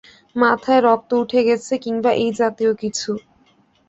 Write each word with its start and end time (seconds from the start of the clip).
মাথায় 0.35 0.81
রক্ত 0.81 1.09
উঠে 1.21 1.41
গেছে 1.47 1.73
কিংবা 1.77 2.11
এই 2.21 2.29
জাতীয় 2.39 2.71
কিছু। 2.81 3.11